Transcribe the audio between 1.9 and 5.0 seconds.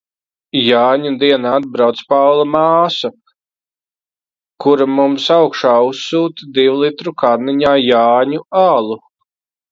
Paula māsa, kura